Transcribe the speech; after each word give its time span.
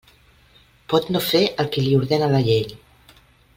Pot 0.93 1.11
no 1.17 1.21
fer 1.27 1.43
el 1.65 1.71
que 1.77 1.85
li 1.89 1.93
ordena 2.01 2.33
la 2.35 2.43
llei. 2.51 2.67